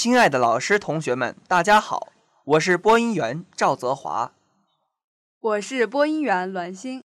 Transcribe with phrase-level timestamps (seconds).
[0.00, 2.12] 亲爱的老师、同学们，大家好，
[2.44, 4.32] 我是播音员赵泽华。
[5.40, 7.02] 我是播音员栾星。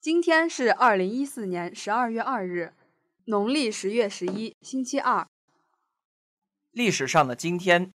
[0.00, 2.72] 今天是二零一四年十二月二日，
[3.26, 5.28] 农历十月十一，星期二。
[6.72, 7.92] 历史上的今天，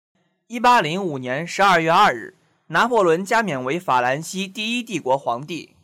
[0.47, 2.35] 一八零五年十二月二日，
[2.67, 5.77] 拿破仑加冕为法兰西第一帝国皇帝。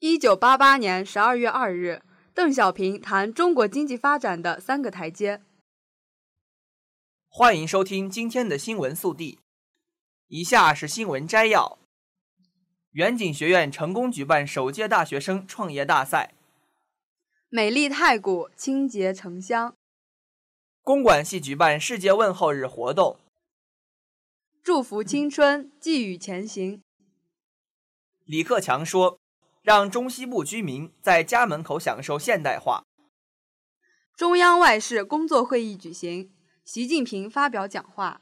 [0.00, 2.02] 一九八八年十二月二日，
[2.34, 5.40] 邓小平谈中国经济发展的三个台阶。
[7.38, 9.38] 欢迎收听今天的新闻速递。
[10.26, 11.78] 以下是新闻摘要：
[12.90, 16.34] 远景学院成功举办首届大学生创业大赛；
[17.48, 19.74] 美丽太谷，清洁城乡；
[20.82, 23.20] 公管系举办世界问候日活动；
[24.64, 26.82] 祝福青春，寄予前行。
[28.24, 29.20] 李克强说
[29.62, 32.82] ：“让中西部居民在家门口享受现代化。”
[34.18, 36.32] 中央外事工作会议举行。
[36.70, 38.20] 习近平发表讲话。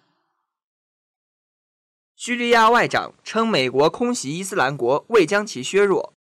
[2.14, 6.14] 叙利亚外长称，美国空袭伊斯兰国未将其削弱。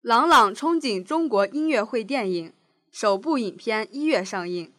[0.00, 2.52] 朗朗憧憬中国音乐会电影
[2.92, 4.72] 首部影片一月上映。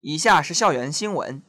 [0.00, 1.42] 以下是校园新闻：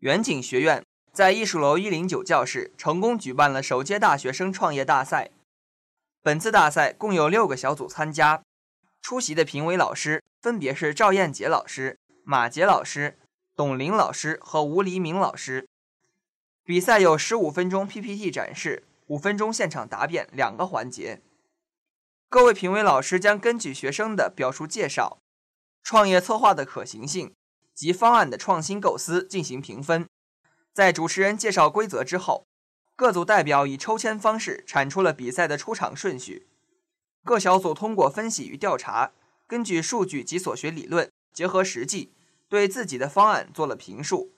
[0.00, 5.30] 远景学院在艺术楼一零九教室成功举办了首届大学生创业大赛。
[6.20, 8.42] 本次大赛共有六个小组参加。
[9.00, 13.18] 出席的评委老师分别是赵艳杰老师、马杰老师、
[13.54, 15.68] 董玲老师和吴黎明老师。
[16.64, 21.20] 比赛有十五分钟 PPT 展示、五分钟现场答辩两个环节。
[22.28, 25.18] 各位评委老师将根据学生的表述介绍、
[25.82, 27.32] 创业策划的可行性
[27.72, 30.06] 及方案的创新构思进行评分。
[30.72, 32.44] 在主持人介绍规则之后，
[32.96, 36.48] 各组代表以抽签方式产出了比赛的出场顺序。
[37.24, 39.12] 各小组通过分析与调查，
[39.46, 42.12] 根据数据及所学理论，结合实际，
[42.48, 44.32] 对自己的方案做了评述。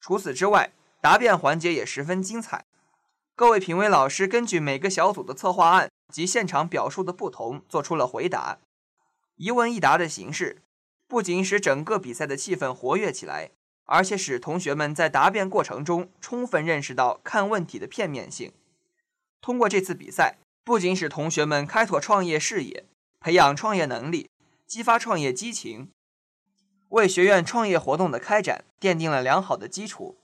[0.00, 2.64] 除此之外，答辩环节也十分精彩。
[3.34, 8.58] 各位评委老师根据每个小组的策划案及现场表述的不同，做出了回答。
[9.36, 10.62] 一问一答的形式，
[11.06, 13.50] 不仅使整个比赛的气氛活跃起来，
[13.86, 18.52] 而且使同学们在答辩过程中充分认识到看问题的片面性。
[19.40, 20.36] 通过这次比赛。
[20.62, 22.84] 不仅使同学们开拓创业视野、
[23.18, 24.28] 培养创业能力、
[24.70, 25.90] 激发创业激情，
[26.90, 30.16] 为学院创业活动的开展奠定了良好的基础，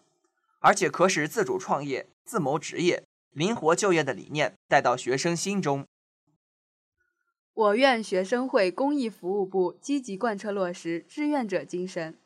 [0.61, 3.03] 而且可使自主创业、自谋职业、
[3.33, 5.85] 灵活就业的理念带到学生心中。
[7.55, 12.17] 我院学生会公益服务部积极贯彻落实志愿者精神，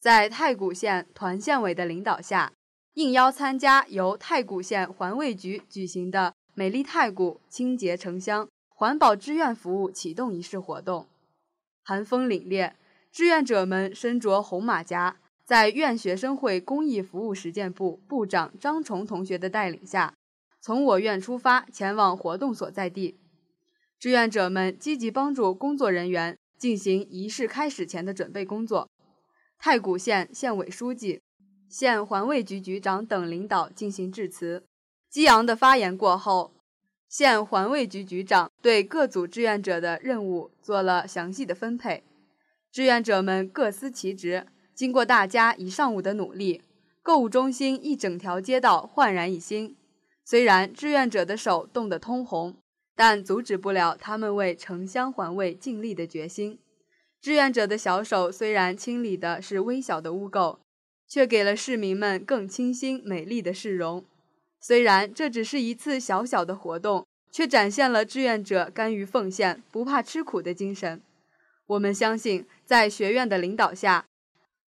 [0.00, 2.52] 在太谷县团县委的领导下，
[2.94, 6.34] 应邀参加由太谷县环卫局举行的。
[6.54, 11.06] 美丽太谷，清洁城乡，环保志愿服务启动仪式活动。
[11.88, 12.72] 寒风凛冽，
[13.12, 20.12] 志愿者们身着红马甲，在院学生会公益服务实践部部长张崇同学的带领下，
[20.60, 23.20] 从我院出发，前往活动所在地。
[24.00, 28.90] 志愿者们积极帮助工作人员进行仪式开始前的准备工作。
[29.56, 31.20] 太谷县县委书记、
[31.68, 34.64] 县环卫局局长等领导进行致辞。
[35.08, 36.52] 激昂的发言过后，
[37.08, 42.02] 县环卫局局长对各组志愿者的任务做了详细的分配。
[42.72, 44.44] 志愿者们各司其职，
[44.74, 46.62] 经过大家一上午的努力，
[47.00, 49.76] 购物中心一整条街道焕然一新。
[50.24, 52.56] 虽然志愿者的手冻得通红，
[52.96, 56.58] 但阻止不了他们为城乡环卫尽力的决心。
[57.20, 60.58] 志愿者的小手虽然清理的是微小的污垢，
[61.06, 64.04] 却给了市民们更清新美丽的市容。
[64.58, 71.02] 虽然这只是一次小小的活动，却展现了志愿者甘于奉献、不怕吃苦的精神。
[71.66, 74.06] 我们相信，在学院的领导下，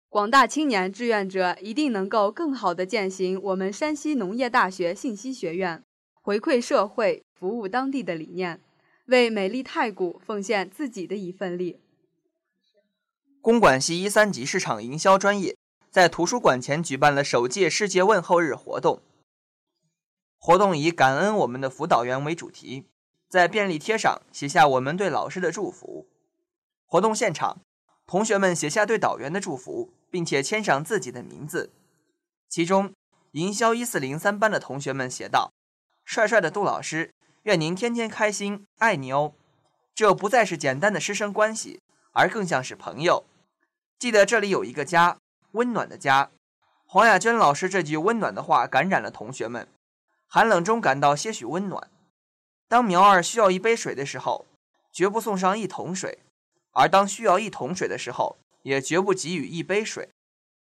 [0.09, 5.83] 广大青年志愿者一定能够更好地践行我们山西农业大学信息学院
[6.23, 8.59] 回馈社会、服务当地的理念，
[9.05, 11.77] 为美丽太谷奉献自己的一份力。
[13.41, 15.55] 公管系一三级市场营销专业
[15.91, 18.99] 在图书馆前举办了首届世界问候日活动。
[20.37, 22.87] 活动以“感恩我们的辅导员”为主题，
[23.27, 26.07] 在便利贴上写下我们对老师的祝福。
[26.85, 27.61] 活动现场，
[28.05, 31.71] 同学们写下对导员的祝福，并且签上自己的名字。
[32.47, 32.93] 其中，
[33.31, 35.51] 营销一四零三班的同学们写道
[36.05, 37.11] ：“帅帅的杜老师，
[37.43, 39.33] 愿您天天开心，爱你哦。”
[39.95, 41.81] 这不再是简单的师生关系，
[42.11, 43.25] 而更像是朋友。
[43.97, 45.17] 记得这里有一个家，
[45.53, 46.29] 温暖的家。
[46.85, 49.67] 黄雅娟老师这句温暖的话感染了同学们。
[50.35, 51.89] 寒冷中感到些许温暖。
[52.67, 54.45] 当苗儿需要一杯水的时候，
[54.91, 56.19] 绝不送上一桶水，
[56.73, 60.09] 而当需要一桶水的时候，也绝不给予一杯水，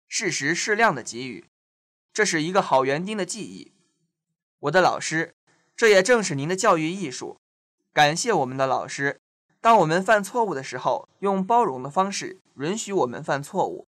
[0.07, 1.47] 适时适量的给予，
[2.13, 3.73] 这是一个好园丁的技艺。
[4.61, 5.35] 我的老师，
[5.75, 7.37] 这也正是您的教育艺术。
[7.93, 9.19] 感谢我们的老师，
[9.61, 13.85] 当我们犯错误的时候，用包容的方式允许我们犯错误；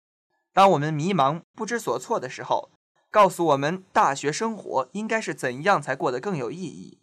[0.53, 2.71] 当我们迷茫不知所措的时候，
[3.13, 6.97] 告诉我们大学生活应该是怎样才过得更有意义。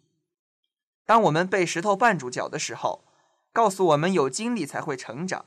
[1.06, 3.04] 当我们被石头绊住脚的时候，
[3.52, 5.44] 告诉我们有经历才会成长。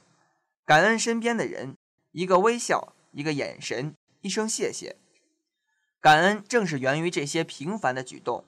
[0.65, 1.75] 感恩身边的人，
[2.13, 4.95] 一个微笑，一个眼神，一声谢谢。
[5.99, 8.45] 感恩正是源于这些平凡的举动。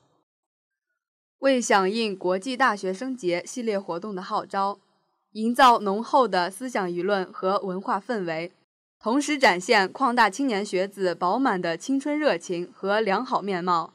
[1.40, 4.80] 为响应国际大学生节系列活动的号召，
[5.32, 8.54] 营造浓厚的思想舆论和文化氛围，
[9.06, 13.94] 同时展现矿大青年学子饱满的青春热情和良好面貌，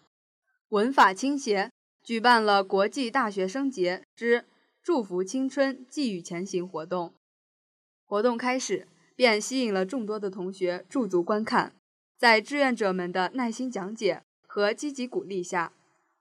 [0.69, 1.73] 文法倾斜。
[2.01, 4.45] 举办了国际大学生节之
[4.81, 7.13] 祝福青春、寄予前行活动。
[8.07, 8.87] 活动开始
[9.17, 11.73] 便吸引了众多的同学驻足观看。
[12.17, 15.73] 在志愿者们的耐心讲解和积极鼓励下，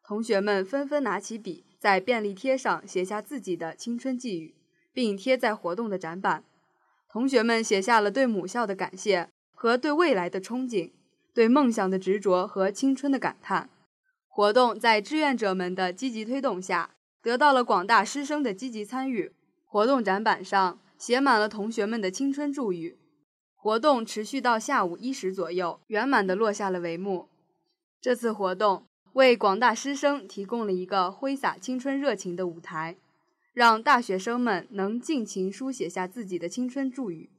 [0.02, 4.56] 同学们纷纷拿起笔，在便利贴上写下自己的青春寄语，
[4.92, 6.44] 并贴在活动的展板。
[7.12, 10.92] 同学们写下了对母校的感谢和对未来的憧憬，
[11.34, 13.70] 对梦想的执着和青春的感叹。
[14.28, 16.92] 活动在志愿者们的积极推动下，
[17.22, 19.34] 得到了广大师生的积极参与。
[19.66, 22.98] 活动展板上写满了同学们的青春祝语。
[23.56, 27.28] 活动持续到下午一时左右，圆满地落下了帷幕。
[28.00, 32.96] 这次活动为广大师生提供了一个挥洒青春热情的舞台，
[33.60, 37.30] 让大学生们能尽情书写下自己的青春祝语，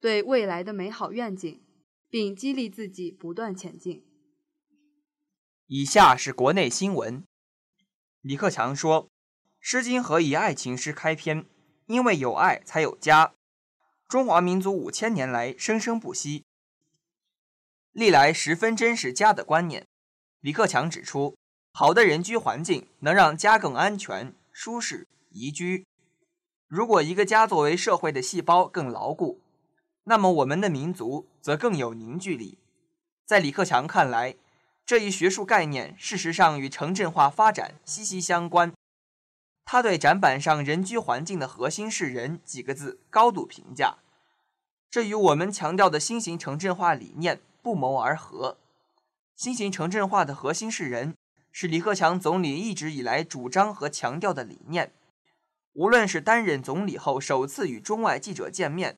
[0.00, 1.60] 对未来的美好愿景，
[2.08, 4.02] 并激励自己不断前进。
[5.66, 7.22] 以下是国内新闻。
[8.22, 9.04] 李克强说
[9.60, 11.44] ：“《诗经》何以爱情诗开篇？
[11.84, 13.34] 因为有爱才有家。
[14.08, 16.46] 中华民族五千年来生生不息，
[17.92, 19.86] 历来十分珍视家的观念。”
[20.40, 21.36] 李克强指出，
[21.74, 25.06] 好的人居环境能让家更安全、舒适、
[25.36, 25.86] 宜居。
[26.66, 29.40] 如果一个家作为社会的细胞更牢固，
[30.04, 32.58] 那么我们的民族则更有凝聚力。
[33.24, 34.36] 在李克强看来，
[34.84, 38.72] 这一学术概念，事实上与城镇化发展息息相关。
[39.64, 43.98] 他对展板上“人居环境的核心是人”几个字高度评价，
[44.88, 48.58] 这与我们强调的新型城镇化理念不谋而合。
[49.34, 51.16] 新型城镇化的核心是人，
[51.50, 54.92] 是李克强总理一直以来主张和强调的理念。
[55.76, 58.96] 无论是担任总理后首次与中外记者见面，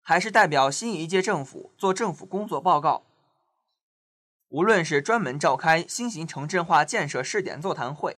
[0.00, 3.04] 还是代表新一届政府做政府工作报告。
[4.48, 8.16] 无论是专门召开新型城镇化建设试点座谈会，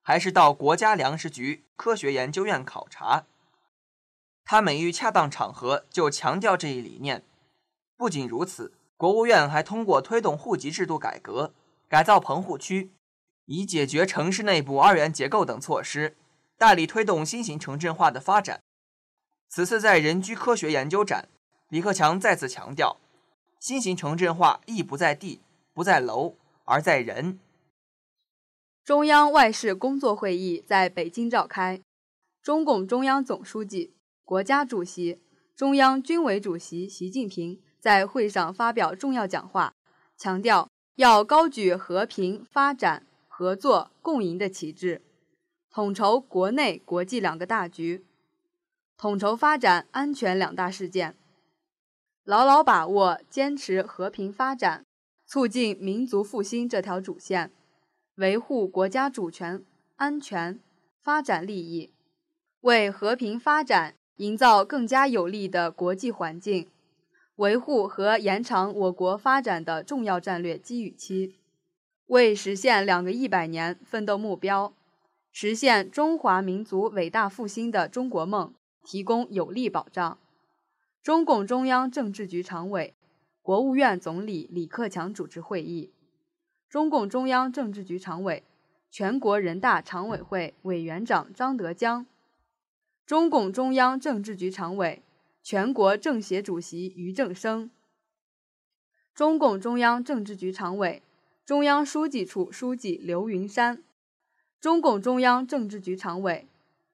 [0.00, 3.26] 还是到国家粮食局科学研究院考察，
[4.42, 7.22] 他每遇恰当场合就强调这一理念。
[7.98, 11.52] 不仅如此，国务院还通过推动户籍制度改革、
[11.88, 12.90] 改造棚户区，
[13.44, 16.16] 以解决城市内部二元结构等措施，
[16.62, 18.62] 大力推动新型城镇化的发展。
[19.48, 21.28] 此次在人居科学研究展，
[21.70, 23.00] 李克强再次强调，
[23.58, 25.40] 新型城镇化意不在地。
[25.74, 27.40] 不在楼，而在人。
[28.84, 31.80] 中央外事工作会议在北京召开，
[32.40, 33.94] 中共中央总书记、
[34.24, 35.20] 国家主席、
[35.56, 39.74] 中央军委主席习近平在会上发表重要讲话，
[40.16, 45.02] 强调要高举和平、发展、合作、共赢的旗帜，
[45.72, 48.04] 统筹国内国际两个大局，
[48.98, 51.16] 统筹发展安全两大事件，
[52.24, 54.84] 牢牢把握坚持和平发展。
[55.24, 57.50] 促进民族复兴这条主线，
[58.16, 59.64] 维护国家主权、
[59.96, 60.60] 安全、
[61.00, 61.94] 发展利益，
[62.60, 66.68] 为和平发展营造更加有利的国际环境，
[67.36, 71.38] 维护和延长我国发展的重要战略机遇期，
[72.08, 74.74] 为实现两个一百年奋斗目标、
[75.32, 80.18] 实现中华民族伟大复兴的中国梦提供有力保障。
[81.02, 82.94] 中共中央政治局常委。
[83.44, 85.92] 国务院总理李克强主持会议，
[86.68, 88.44] 中共中央政治局常委、
[88.88, 92.06] 全国人大常委会委员长张德江，
[93.04, 95.02] 中共中央政治局常委、
[95.42, 97.68] 全国政协主席俞正声，
[99.12, 101.02] 中共中央政治局常委、
[101.44, 103.82] 中央书记处书记刘云山，
[104.62, 106.46] 中共中央政治局常委、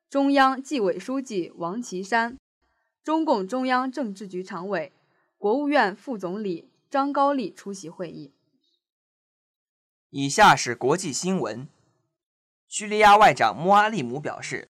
[0.08, 2.38] 中央纪委书记王岐山，
[3.04, 4.90] 中共中央政治局常委。
[5.36, 8.32] 国务院副总理张高丽出席会议。
[10.08, 11.68] 以下是国际新闻：
[12.66, 14.70] 叙利亚外长穆阿利姆表示，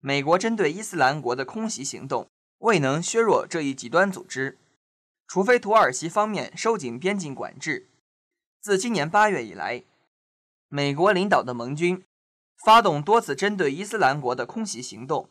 [0.00, 4.56] 美国针对伊斯兰国的空袭行动未能削弱这一极端组织，
[5.26, 7.90] 除非土耳其方面收紧边境管制。
[8.58, 9.84] 自今年八月以来，
[10.68, 12.02] 美国领导的盟军
[12.64, 15.28] 发动多次针对伊斯兰国的空袭行动，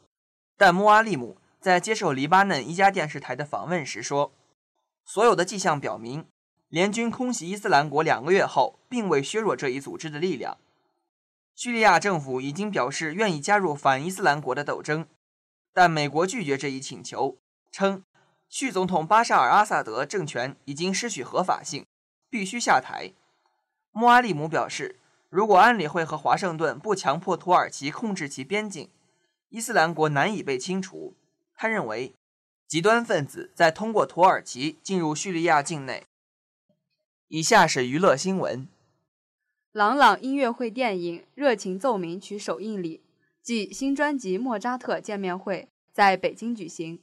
[0.57, 4.31] 但穆阿利姆在接受黎巴嫩一家电视台的访问时说
[5.05, 6.25] ：“所有的迹象表明，
[6.69, 10.57] 联军空袭伊斯兰国两个月后，并未削弱这一组织的力量。”
[11.53, 15.07] 叙利亚政府已经表示愿意加入反伊斯兰国的斗争，
[15.73, 17.37] 但美国拒绝这一请求，
[17.71, 18.03] 称
[18.47, 21.85] 叙总统巴沙尔·阿萨德政权已经失去合法性。
[22.29, 23.13] 必须下台。
[23.91, 28.89] 穆阿利姆表示，如果安理会和华盛顿不强迫土耳其控制其边境，
[29.49, 31.15] 伊斯兰国难以被清除。
[31.53, 32.13] 他认为，
[32.65, 36.05] 极端分子在通过土耳其进入叙利亚境内。
[37.27, 38.69] 以下是娱乐新闻：
[39.73, 43.01] 朗朗音乐会电影《热情奏鸣曲》首映礼
[43.43, 46.97] 暨新专辑《莫扎特》见面会在北京举行。《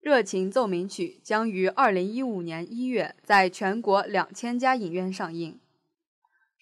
[0.00, 5.58] 热情奏鸣曲》将于二零一五年一月在全国两千家影院上映，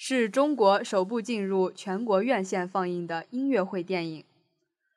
[0.02, 4.24] 是中国首部进入全国院线放映的音乐会电影。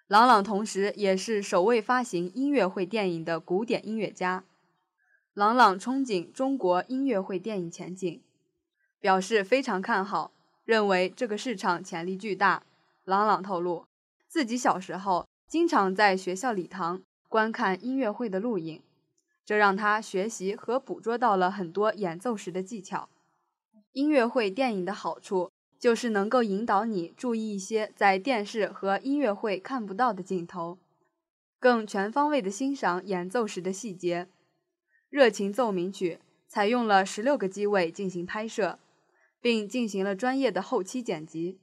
[0.07, 4.45] 郎朗同时也是首位发行音乐会电影的古典音乐家。
[5.33, 8.21] 郎朗憧憬中国音乐会电影前景，
[9.01, 10.31] 表示非常看好，
[10.63, 12.63] 认为这个市场潜力巨大。
[13.03, 13.83] 郎朗透露，
[14.29, 17.01] 自己小时候经常在学校礼堂。
[17.27, 18.81] 观看音乐会的录影，
[19.43, 23.09] 这让他学习和捕捉到了很多演奏时的技巧。
[23.93, 30.79] 音乐会电影的好处就是能够引导你注意一些在电视和音乐会看不到的镜头，
[31.59, 34.25] 更全方位地欣赏演奏时的细节。
[35.09, 38.79] 《热情奏鸣曲》采用了十六个机位进行拍摄，
[39.39, 41.59] 并进行了专业的后期剪辑。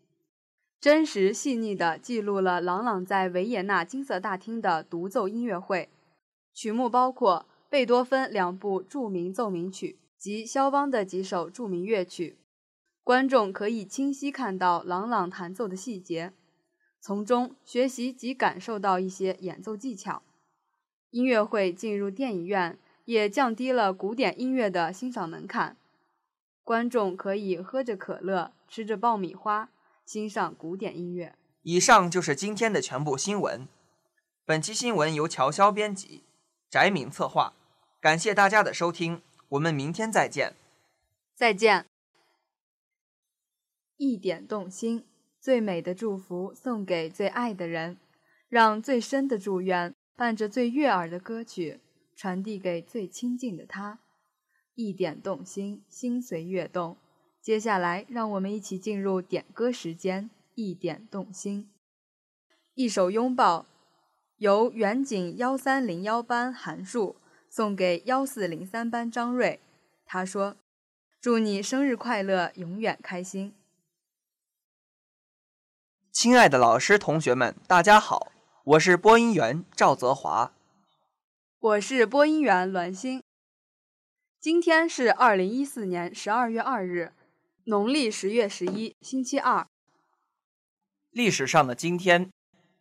[0.81, 5.89] 真实细腻地记录了朗朗在维也纳金色大厅的独奏音乐会，
[6.55, 12.37] 曲目包括贝多芬两部著名奏鸣曲及肖邦的几首著名乐曲。
[13.03, 16.35] 观众可以清晰看到朗朗弹奏的细节，
[17.01, 20.23] 从中学习及感受到一些演奏技巧。
[21.11, 25.77] 音乐会进入电影院也降低了古典音乐的欣赏门槛，
[26.63, 29.71] 观众可以喝着可乐，吃着爆米花。
[30.05, 31.37] 欣赏古典音乐。
[31.63, 33.69] 以上就是今天的全部新闻。
[34.45, 36.25] 本期新闻由乔潇编辑，
[36.69, 37.53] 翟敏策划。
[38.01, 40.55] 感谢大家的收听，我们明天再见。
[41.35, 41.87] 再见。
[43.97, 45.05] 一点动心，
[45.41, 47.99] 最美的祝福送给最爱的人，
[48.49, 51.81] 让最深的祝愿伴着最悦耳的歌曲
[52.15, 53.99] 传递给最亲近的他。
[54.75, 56.97] 一点动心，心随悦动。
[57.43, 61.69] 接下来，让我们一起进入点歌时间，一点动心。
[62.75, 63.67] 一首拥抱，
[64.37, 67.17] 由远景幺三零幺班韩树
[67.51, 69.61] 送给幺四零三班张瑞。
[70.07, 70.57] 他说
[71.21, 73.53] ：“祝你生日快乐，永远开心。”
[76.13, 78.31] 亲爱的老师、同学们，大家好，
[78.63, 80.53] 我是播音员赵泽华。
[81.59, 83.23] 我是播音员栾星。
[84.41, 87.13] 今天是二零一四年十二月二日。
[87.65, 89.67] 农历十月十一，星期二。
[91.11, 92.31] 历史上的今天，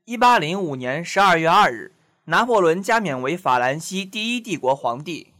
[0.05, 1.91] 一八零五年十二月二日，
[2.29, 5.33] 拿破仑加冕为法兰西第一帝国皇帝。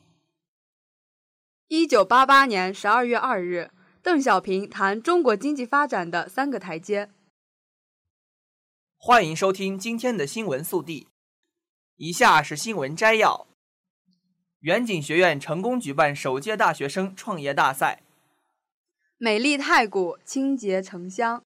[1.67, 3.69] 一九八八年十二月二日，
[4.01, 7.11] 邓小平谈中国经济发展的三个台阶。
[8.97, 11.07] 欢迎收听今天的新闻速递，
[11.97, 13.45] 以下是新闻摘要：
[14.61, 18.01] 远景学院成功举办首届大学生创业大赛。
[19.19, 21.43] 美丽太谷，清洁城乡。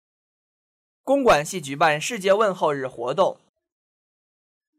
[1.02, 3.41] 公管系举办世界问候日活动。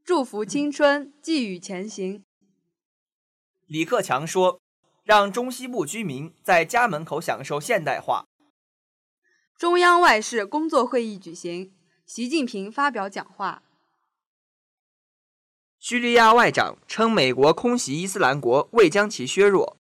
[0.04, 2.25] 祝福青春，寄予前行。
[3.66, 4.61] 李克强说
[5.04, 8.26] ：“让中西部居民在家门口享受现代化。”
[9.56, 11.73] 中央外事工作会议举行，
[12.04, 13.62] 习近平发表讲话。
[15.78, 19.76] 叙利亚外长称，美国空袭伊斯兰国未将其削弱。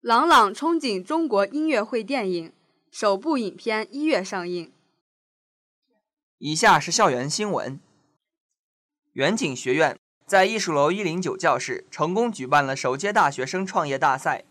[0.00, 2.52] 朗朗憧憬中国音乐会电影
[2.92, 4.72] 首部影片一月上映。
[6.38, 7.80] 以下是校园新闻：
[9.12, 14.44] 远景学院在艺术楼一零九教室成功举办了首届大学生创业大赛。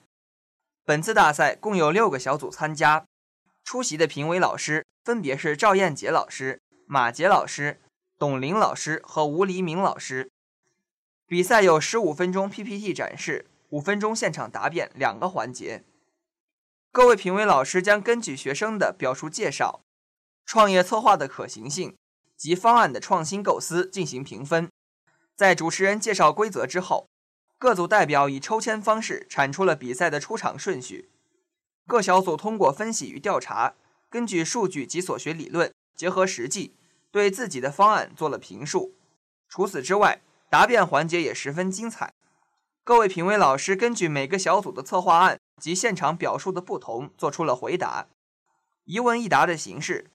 [0.86, 3.06] 本次大赛共有六个小组参加，
[3.63, 7.82] 出席的评委老师分别是赵艳杰老师、马杰老师、
[8.20, 10.30] 董玲老师和吴黎明老师。
[11.25, 13.48] 比赛有十五分钟 PPT 展示。
[13.72, 15.86] 五分钟现场答辩两个环节，
[16.91, 19.80] 各位评委老师将根据学生的表述介绍、
[20.46, 21.96] 创业策划的可行性
[22.41, 24.67] 及方案的创新构思进行评分。
[25.36, 27.07] 在主持人介绍规则之后，
[27.60, 31.12] 各组代表以抽签方式产出了比赛的出场顺序。
[31.86, 33.75] 各小组通过分析与调查，
[34.10, 36.74] 根据数据及所学理论，结合实际，
[37.12, 38.95] 对自己的方案做了评述。
[39.48, 42.12] 除此之外，答辩环节也十分精彩。
[42.83, 48.07] 各位评委老师根据每个小组的策划案及现场表述的不同，做出了回答。
[48.86, 50.07] 一问一答的形式，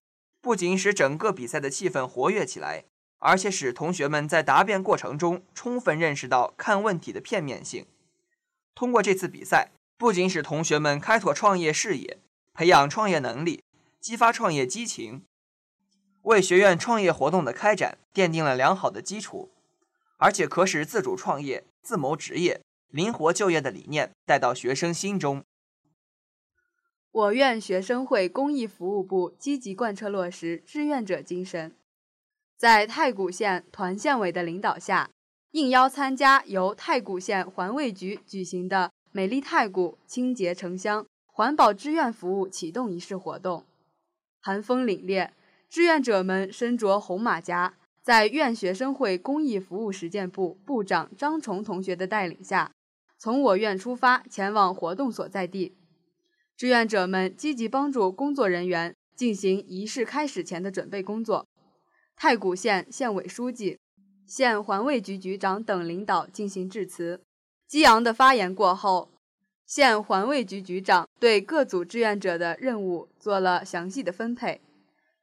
[0.47, 2.85] 不仅使整个比赛的气氛活跃起来，
[3.19, 7.85] 而且使同学们在答辩过程中充分认识到看问题的片面性。
[8.73, 12.21] 通过这次比赛，不仅使同学们开拓创业视野、
[12.55, 13.65] 培养创业能力、
[14.01, 15.25] 激发创业激情，
[16.23, 19.51] 为学院创业活动的开展奠定了良好的基础，
[20.19, 21.65] 而且可使自主创业。
[21.83, 22.61] 自谋职业、
[22.93, 25.43] 灵活就业的理念带到学生心中。
[27.17, 31.75] 我院学生会公益服务部积极贯彻落实志愿者精神，
[32.59, 35.09] 在太谷县团县委的领导下，
[35.53, 43.65] 应邀参加由太谷县环卫局举行的“美丽太谷，清洁城乡，环保志愿服务”启动仪式活动。
[44.43, 45.31] 寒风凛冽，
[45.71, 47.73] 志愿者们身着红马甲。
[48.03, 52.71] 在院学生会公益服务实践部部长张崇同学的带领下，
[53.17, 55.75] 从我院出发前往活动所在地。
[56.57, 61.47] 志愿者们积极帮助工作人员进行仪式开始前的准备工作。
[62.17, 63.79] 太谷县县委书记、
[64.27, 67.21] 县环卫局局长等领导进行致辞。
[67.69, 69.11] 激昂的发言过后，
[69.67, 74.63] 县环卫局局长对各组志愿者的任务做了详细的分配。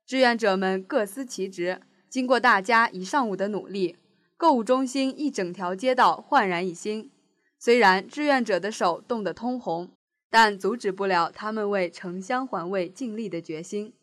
[0.05, 1.81] 志愿者们各司其职。
[2.09, 3.95] 经过大家一上午的努力，
[4.37, 7.09] 购物中心一整条街道焕然一新。
[7.57, 9.89] 虽然志愿者的手冻得通红，
[10.33, 13.93] 但阻止不了他们为城乡环卫尽力的决心。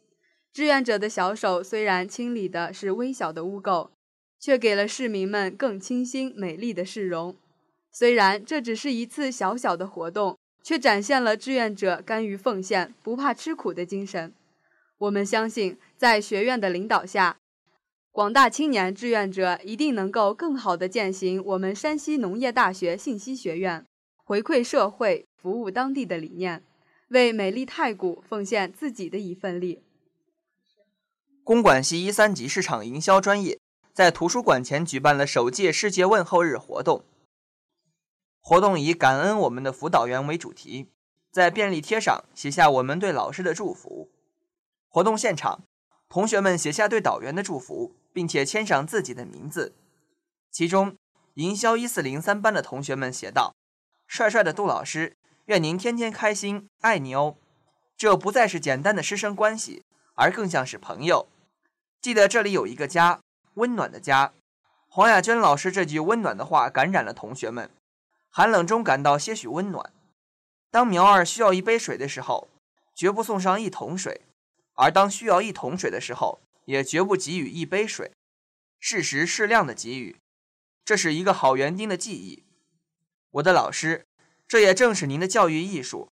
[0.53, 3.91] 志愿者的小手虽然清理的是微小的污垢，
[4.39, 7.35] 却给了市民们更清新美丽的市容。
[7.91, 14.33] 虽然这只是一次小小的活动，却展现了志愿者甘于奉献、不怕吃苦的精神。
[14.99, 17.39] 我们相信，在学院的领导下。
[18.13, 23.85] 广大青年志愿者一定能够更好地践行我们山西农业大学信息学院
[24.25, 26.63] 回馈社会、服务当地的理念，
[27.09, 29.83] 为美丽太谷奉献自己的一份力。
[31.45, 33.59] 公管系一三级市场营销专业
[33.93, 37.05] 在图书馆前举办了首届世界问候日活动。
[38.41, 40.91] 活动以“感恩我们的辅导员”为主题，
[41.31, 44.11] 在便利贴上写下我们对老师的祝福。
[44.89, 45.65] 活动现场，
[46.09, 47.97] 同学们写下对导员的祝福。
[48.13, 49.73] 并且签上自己的名字。
[50.51, 50.97] 其中，
[51.35, 53.55] 营销一四零三班的同学们写道
[54.09, 55.17] ：“帅帅的杜老师，
[55.51, 57.35] 愿您天天开心，爱你哦。”
[57.99, 59.83] 这不再是简单的师生关系，
[60.15, 61.27] 而更像是朋友。
[62.01, 63.21] 记得这里有一个家，
[63.55, 64.33] 温暖的家。
[64.89, 67.69] 黄雅娟老师这句温暖的话感染了同学们，
[68.31, 69.93] 寒冷中感到些许温暖。
[70.71, 72.49] 当苗儿需要一杯水的时候，
[72.95, 74.21] 绝不送上一桶水；
[74.75, 78.13] 而当需要一桶水的时候，也绝不给予一杯水，
[78.79, 80.17] 适时适量的给予，
[80.85, 82.45] 这是一个好园丁的技艺。
[83.33, 84.07] 我的老师，
[84.51, 86.11] 这也正是您的教育艺术。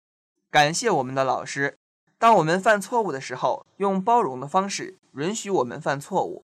[0.50, 1.78] 感谢我们的老师，
[2.18, 6.44] 当我们犯错误的时候，用包容的方式允许我们犯错误；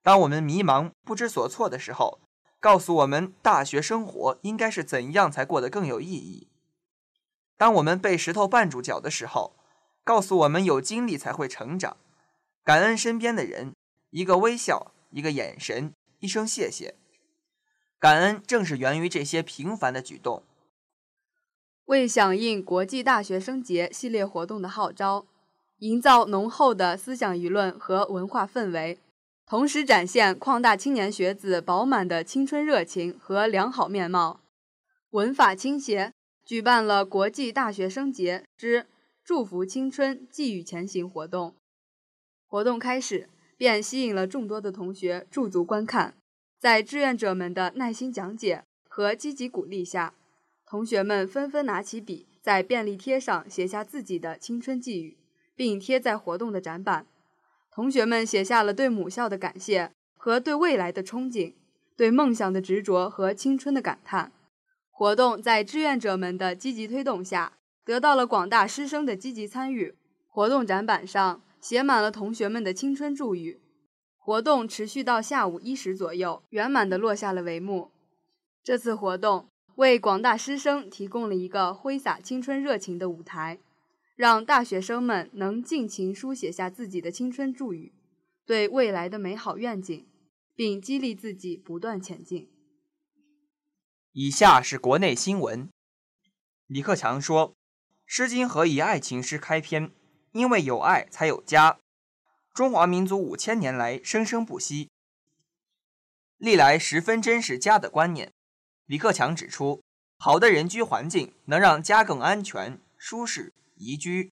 [0.00, 2.20] 当我们迷茫不知所措的时候，
[2.60, 6.46] 告诉我们大学生活应该是怎样才过得更有意义；
[7.56, 9.56] 当我们被石头绊住脚的时候，
[10.04, 11.96] 告诉我们有经历才会成长。
[12.62, 13.74] 感恩身边的人，
[14.10, 16.94] 一个微笑，一个眼神，一声谢谢。
[17.98, 20.44] 感恩正是源于这些平凡的举动。
[21.86, 25.26] 为响应国际大学生节系列活动的号召，
[25.80, 28.98] 营造浓厚的思想舆论和文化氛围，
[29.44, 34.40] 同时展现矿大青年学子饱满的青春热情和良好面貌，
[35.10, 38.86] 文法倾斜举办了国际大学生节之
[39.22, 41.54] 祝福青春，寄予前行活动。
[42.46, 46.14] 活动开始，便吸引了众多的同学驻足观看。
[46.58, 50.14] 在志愿者们的耐心讲解和积极鼓励下，
[50.66, 55.16] 同学们纷纷拿起笔，在便利贴上写下自己的青春寄语，
[55.54, 57.06] 并贴在活动的展板。
[57.70, 61.54] 同学们写下了对母校的感谢和对未来的憧憬，
[61.96, 64.32] 对梦想的执着和青春的感叹。
[64.90, 69.94] 活动在志愿者们的积极推动下，得到了广大师生的积极参与。
[70.28, 71.42] 活动展板上。
[71.64, 73.58] 写满了同学们的青春祝语，
[74.18, 77.90] 活动持续到下午一时左右，圆满地落下了帷幕。
[78.62, 83.58] 这次活动为广大师生提供了一个挥洒青春热情的舞台，
[84.14, 87.92] 让大学生们能尽情书写下自己的青春祝语，
[88.46, 90.06] 对未来的美好愿景，
[90.54, 92.48] 并激励自己不断前进。
[94.12, 95.68] 以下是国内新闻。
[96.68, 97.50] 李克强说，
[98.06, 99.90] 《诗经》何以爱情诗开篇？
[100.30, 101.78] 因为有爱才有家。
[102.52, 104.88] 中华民族五千年来生生不息，
[106.38, 108.32] 历来十分珍视家的观念。
[108.86, 109.82] 李克强指出，
[110.18, 114.30] 好的人居环境能让家更安全、舒适、宜居。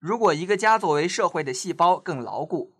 [0.00, 2.72] 如果一个家作为社会的细胞更牢固，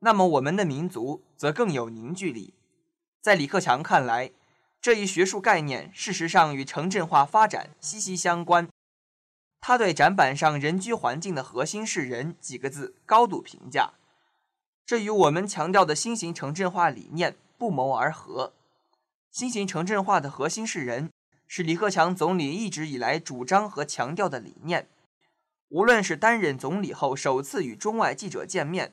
[0.00, 2.54] 那么我们的民族则更有凝聚力。
[3.20, 4.32] 在李克强看来，
[4.80, 8.68] 这一学术概念事实上与城镇化发展息息相关。
[9.60, 13.92] 他对展板上“人居环境的核心是人”几个字高度评价，
[14.84, 18.52] 这与我们强调的新型城镇化理念不谋而合。
[19.34, 21.10] 新型城镇化的核心是人，
[21.48, 24.88] 是李克强总理一直以来主张和强调的理念。
[25.70, 28.92] 无论是担任总理后首次与中外记者见面，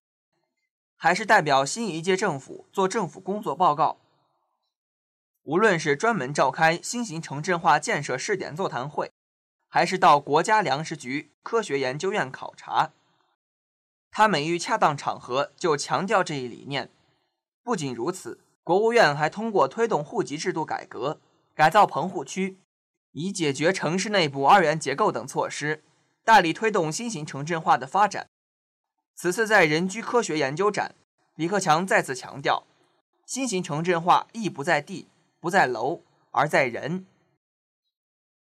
[0.97, 3.97] 还是代表新一届政府做政府工作报告，
[5.43, 9.11] 无论是专门召开新型城镇化建设试点座谈会。
[9.67, 12.89] 还是到国家粮食局科学研究院考察，
[14.09, 16.89] 他每遇恰当场合就强调这一理念。
[17.63, 21.19] 不仅如此，国务院还通过推动户籍制度改革、
[21.55, 22.57] 改造棚户区，
[23.11, 25.83] 以解决城市内部二元结构等措施，
[26.23, 28.27] 大力推动新型城镇化的发展。
[29.15, 30.95] 此次在人居科学研究展，
[31.35, 32.65] 李克强再次强调，
[33.25, 35.07] 新型城镇化意不在地，
[35.39, 37.05] 不在楼，而在人。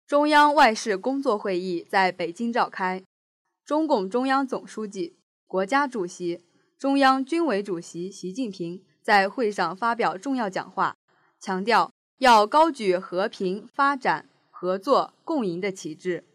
[0.07, 3.03] 中央外事工作会议在北京召开，
[3.65, 6.43] 中共中央总书记、国家主席、
[6.77, 10.97] 中央军委主席习近平在会上发表重要讲话，
[11.39, 16.25] 强调要高举和平、发展、合作、共赢的旗帜，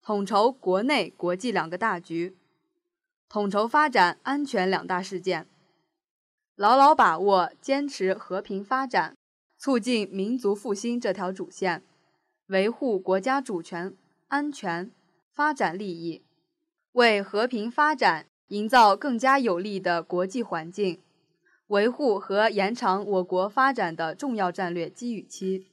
[0.00, 2.34] 统筹国内国际两个大局，
[3.28, 5.46] 统筹发展安全两大事件，
[6.54, 9.14] 牢牢把握坚持和平发展、
[9.58, 11.82] 促进民族复兴这条主线。
[12.46, 13.94] 维护国家主权、
[14.28, 14.90] 安全、
[15.30, 16.22] 发展利益，
[16.92, 21.02] 为和平发展营造更加有利的国际环境，
[21.68, 25.66] 维护和延长我国发展的重要战略机遇期，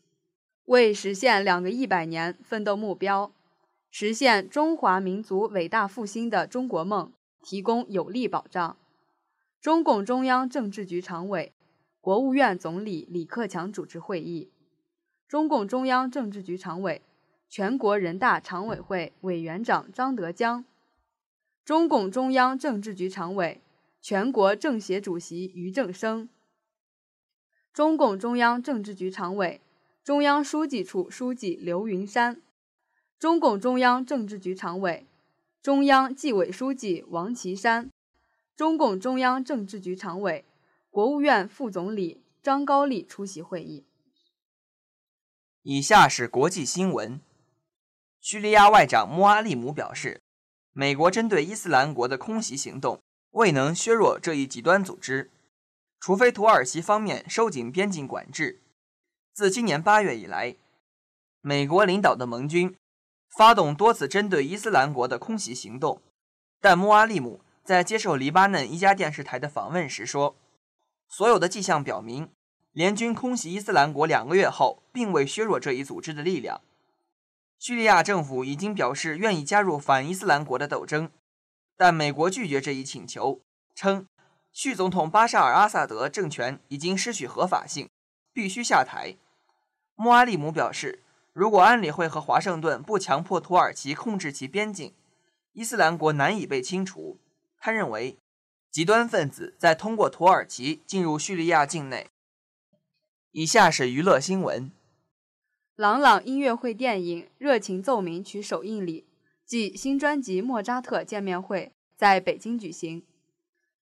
[0.65, 3.31] 为实现两个一百年奋斗目标、
[3.91, 8.75] 实现中华民族伟大复兴的中国梦提供有力保障。
[9.61, 11.53] 中共中央政治局常委、
[12.01, 14.49] 国务院总理李克强主持会议。
[15.27, 17.01] 中共中央政治局常委、
[17.47, 20.65] 全国人大常委会委员长张德江，
[21.63, 23.61] 中共中央政治局常委、
[24.03, 26.27] 全国政协主席俞正声，
[27.71, 29.61] 中共中央政治局常委、
[30.03, 32.41] 中央书记处书记刘云山，
[33.17, 35.05] 中共中央政治局常委、
[35.61, 37.89] 中央纪委书记王岐山，
[38.57, 40.43] 中共中央政治局常委、
[40.89, 43.85] 国务院副总理张高丽出席会议。
[45.61, 47.21] 以下是国际新闻。
[48.19, 50.19] 叙利亚外长穆阿利姆表示，
[50.73, 53.01] 美国针对伊斯兰国的空袭行动
[53.33, 55.31] 未能削弱这一极端组织，
[55.99, 58.61] 除非土耳其方面收紧边境管制。
[59.33, 60.55] 自今年八月以来，
[61.41, 62.75] 美国领导的盟军
[63.35, 66.01] 发动多次针对伊斯兰国的空袭行动，
[66.61, 70.35] 但穆阿利姆在接受黎巴嫩一家电视台的访问时说
[71.09, 72.29] ：“所有的迹象表明。”
[72.73, 76.61] 联军空袭伊斯兰国两个月后，并未削弱这一组织的力量。
[77.59, 81.11] 叙利亚政府已经表示愿意加入反伊斯兰国的斗争，
[81.75, 83.41] 但美国拒绝这一请求，
[83.75, 84.07] 称
[84.51, 87.89] 叙总统巴沙尔·阿萨德政权已经失去合法性，
[88.31, 89.15] 必须下台。
[89.95, 94.93] 穆阿利姆表示，如果安理会和华盛顿不强迫土耳其控制其边境，
[95.53, 97.17] 伊斯兰国难以被清除。
[97.57, 98.17] 他认为，
[98.69, 102.07] 极端分子在通过土耳其进入叙利亚境内。
[103.31, 104.71] 以下是娱乐新闻。
[105.75, 109.05] 朗朗音乐会电影《热情奏鸣曲》首映礼
[109.45, 113.01] 暨新专辑《莫扎特》见面会在北京举行。《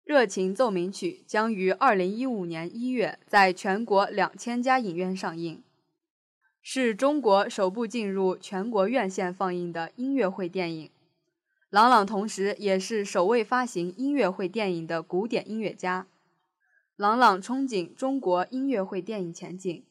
[0.05, 5.63] 热情奏鸣曲》将于二零一五年一月在全国两千家影院上映，
[6.63, 10.91] 是中国首部进入全国院线放映的音乐会电影。
[11.69, 16.07] 朗朗同时也是首位发行音乐会电影的古典音乐家。
[16.97, 19.85] 朗朗憧憬中国音乐会电影前景，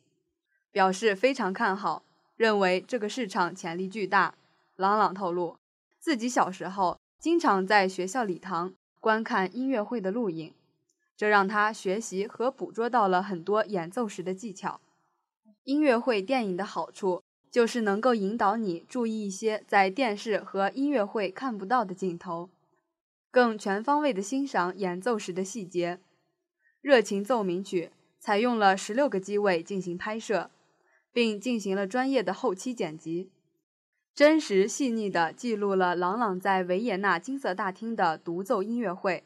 [0.71, 2.03] 表示非常看好，
[2.35, 4.33] 认为这个市场潜力巨大。
[4.77, 5.57] 朗朗透露，
[5.99, 10.53] 自己小时候经常在学校礼堂观看音乐会的录影，
[11.15, 14.79] 这让他学习和捕捉到了很多演奏时的技巧。
[15.63, 22.49] 音乐会电影的好处就是能够引导你注意一些在电视和音乐会看不到的镜头，
[23.31, 25.99] 更全方位地欣赏演奏时的细节。
[26.81, 27.85] 热情奏鸣曲》
[28.19, 30.51] 采用了十六个机位进行拍摄，
[31.11, 33.31] 并进行了专业的后期剪辑，
[34.17, 39.23] 真实细腻地记录了郎朗在维也纳金色大厅的独奏音乐会。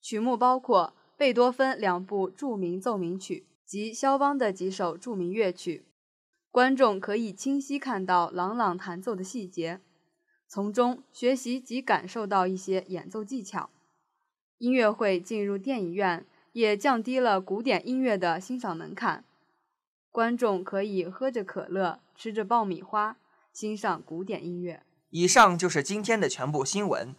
[0.00, 5.84] 曲目包括贝多芬两部著名奏鸣曲及肖邦的几首著名乐曲。
[6.52, 9.80] 观众可以清晰看到郎朗弹奏的细节，
[10.46, 13.70] 从中学习及感受到一些演奏技巧。
[14.58, 19.24] 音乐会进入电影院，也降低了古典音乐的欣赏门槛。
[20.12, 23.16] 观众可以喝着可乐，吃着爆米花，
[23.60, 24.82] 欣赏古典音乐。
[25.10, 27.14] 以上就是今天的全部新闻。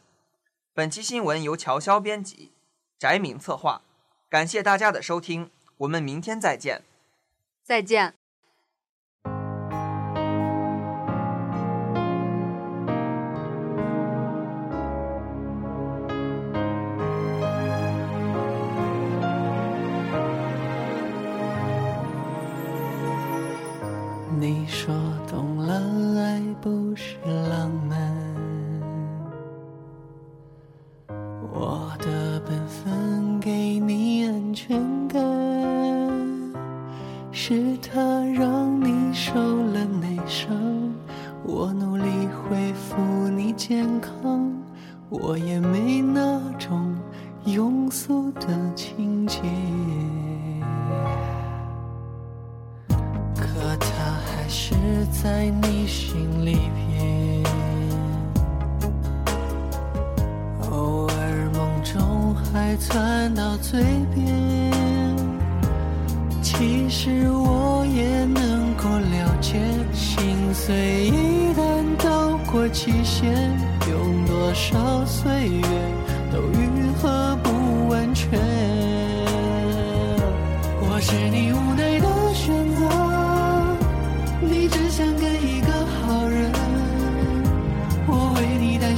[0.73, 2.51] 本期新闻由乔潇编辑，
[2.97, 3.84] 翟敏策划。
[4.27, 6.82] 感谢大家的收听，我们明天再见。
[7.63, 8.15] 再见。
[24.39, 24.95] 你说
[25.29, 25.73] 懂了，
[26.19, 28.30] 爱不是浪漫。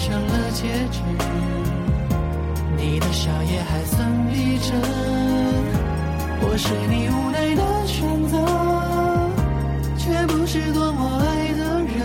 [0.04, 1.00] 上了戒指，
[2.76, 4.76] 你的笑也还算逼真。
[6.42, 8.36] 我是你无奈的选择，
[9.98, 11.96] 却不是多么爱的人，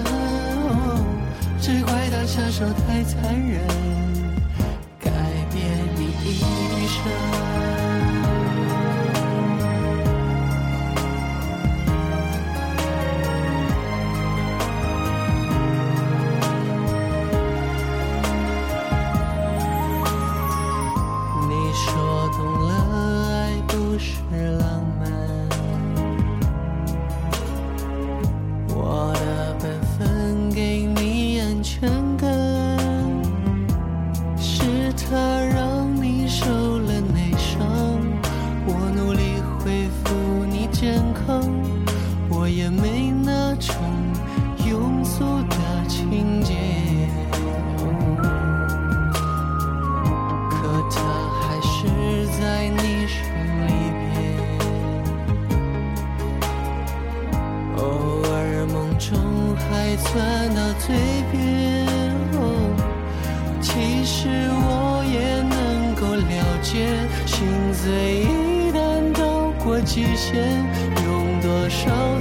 [1.60, 3.66] 只怪他下手太残忍，
[5.00, 5.10] 改
[5.50, 5.60] 变
[5.96, 7.37] 你一生。
[60.78, 60.96] 嘴
[61.30, 61.86] 边。
[62.34, 62.74] 哦
[63.60, 66.86] 其实我也能够了解，
[67.26, 70.64] 心碎一旦到过极限，
[71.04, 72.17] 用多少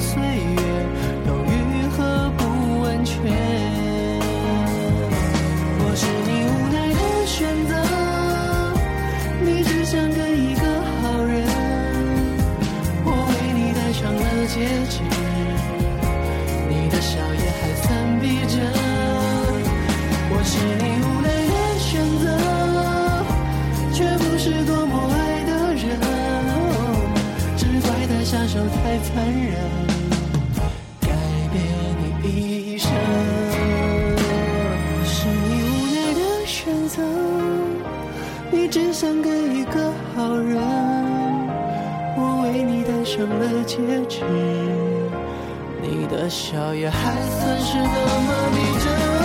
[43.18, 43.78] 成了戒
[44.08, 44.24] 指，
[45.82, 49.17] 你的笑也还算是那么逼真。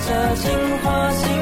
[0.00, 1.37] 这情话心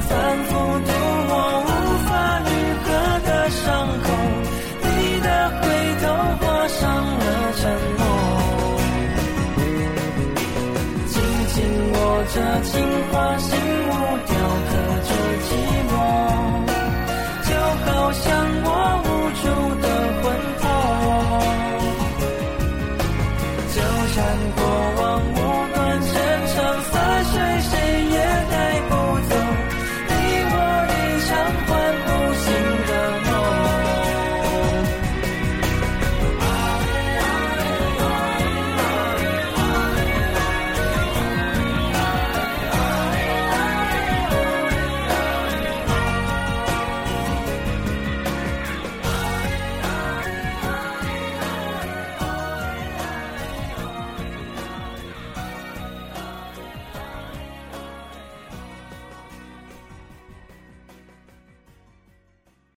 [0.00, 0.10] 反
[0.44, 0.90] 复读
[1.30, 1.32] 我
[1.64, 1.68] 无
[2.06, 2.10] 法
[2.44, 2.48] 愈
[2.84, 2.86] 合
[3.26, 3.66] 的伤
[4.04, 4.06] 口，
[4.82, 4.86] 你
[5.20, 5.28] 的
[5.60, 5.62] 回
[6.00, 6.04] 头
[6.40, 6.78] 划伤
[7.18, 7.22] 了
[7.56, 7.60] 沉
[7.98, 8.00] 默，
[11.06, 11.14] 紧
[11.54, 11.56] 紧
[11.92, 11.96] 握
[12.34, 12.72] 着情
[13.12, 13.16] 话。